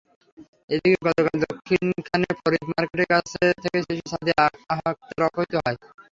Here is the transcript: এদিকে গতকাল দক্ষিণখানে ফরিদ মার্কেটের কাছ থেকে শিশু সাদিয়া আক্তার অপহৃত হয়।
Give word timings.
এদিকে 0.69 0.97
গতকাল 1.05 1.35
দক্ষিণখানে 1.43 2.27
ফরিদ 2.39 2.63
মার্কেটের 2.69 3.07
কাছ 3.13 3.25
থেকে 3.63 3.77
শিশু 3.87 4.05
সাদিয়া 4.11 4.41
আক্তার 4.73 5.21
অপহৃত 5.27 5.53
হয়। 5.57 5.77